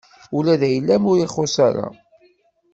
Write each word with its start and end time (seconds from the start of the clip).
Ula 0.37 0.53
d 0.61 0.61
ayla-m 0.67 1.03
ur 1.11 1.17
ixuṣṣ 1.19 1.55
ara. 1.67 1.87